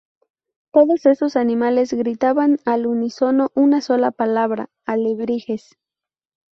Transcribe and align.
Todos 0.71 1.05
esos 1.05 1.35
animales 1.35 1.93
gritaban 1.93 2.57
al 2.65 2.87
unísono 2.87 3.51
una 3.53 3.81
sola 3.81 4.09
palabra: 4.09 4.67
"¡Alebrijes! 4.83 5.77